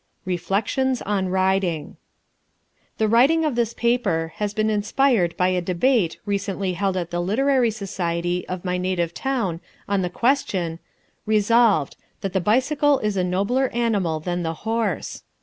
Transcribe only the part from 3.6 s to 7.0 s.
paper has been inspired by a debate recently held